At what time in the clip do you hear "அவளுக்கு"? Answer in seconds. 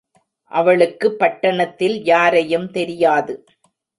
0.51-1.07